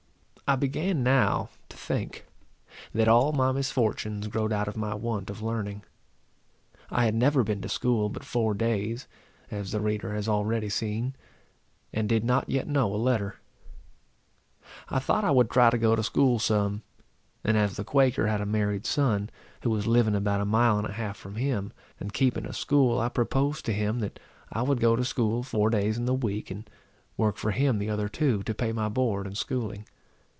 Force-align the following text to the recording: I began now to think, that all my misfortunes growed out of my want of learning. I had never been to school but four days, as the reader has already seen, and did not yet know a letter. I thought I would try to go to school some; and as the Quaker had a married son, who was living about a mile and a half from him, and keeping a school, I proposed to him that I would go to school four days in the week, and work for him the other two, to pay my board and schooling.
I 0.47 0.57
began 0.57 1.01
now 1.01 1.47
to 1.69 1.77
think, 1.77 2.25
that 2.93 3.07
all 3.07 3.31
my 3.31 3.53
misfortunes 3.53 4.27
growed 4.27 4.51
out 4.51 4.67
of 4.67 4.75
my 4.75 4.93
want 4.93 5.29
of 5.29 5.41
learning. 5.41 5.85
I 6.89 7.05
had 7.05 7.15
never 7.15 7.41
been 7.45 7.61
to 7.61 7.69
school 7.69 8.09
but 8.09 8.25
four 8.25 8.53
days, 8.53 9.07
as 9.49 9.71
the 9.71 9.79
reader 9.79 10.13
has 10.13 10.27
already 10.27 10.67
seen, 10.67 11.15
and 11.93 12.09
did 12.09 12.25
not 12.25 12.49
yet 12.49 12.67
know 12.67 12.93
a 12.93 12.97
letter. 12.97 13.37
I 14.89 14.99
thought 14.99 15.23
I 15.23 15.31
would 15.31 15.49
try 15.49 15.69
to 15.69 15.77
go 15.77 15.95
to 15.95 16.03
school 16.03 16.37
some; 16.37 16.81
and 17.45 17.55
as 17.55 17.77
the 17.77 17.85
Quaker 17.85 18.27
had 18.27 18.41
a 18.41 18.45
married 18.45 18.85
son, 18.85 19.29
who 19.63 19.69
was 19.69 19.87
living 19.87 20.15
about 20.15 20.41
a 20.41 20.45
mile 20.45 20.77
and 20.77 20.87
a 20.87 20.91
half 20.91 21.15
from 21.15 21.35
him, 21.35 21.71
and 21.97 22.11
keeping 22.11 22.45
a 22.45 22.51
school, 22.51 22.99
I 22.99 23.07
proposed 23.07 23.63
to 23.67 23.71
him 23.73 23.99
that 23.99 24.19
I 24.51 24.63
would 24.63 24.81
go 24.81 24.97
to 24.97 25.05
school 25.05 25.43
four 25.43 25.69
days 25.69 25.97
in 25.97 26.03
the 26.03 26.13
week, 26.13 26.51
and 26.51 26.69
work 27.15 27.37
for 27.37 27.51
him 27.51 27.77
the 27.79 27.89
other 27.89 28.09
two, 28.09 28.43
to 28.43 28.53
pay 28.53 28.73
my 28.73 28.89
board 28.89 29.25
and 29.25 29.37
schooling. 29.37 29.85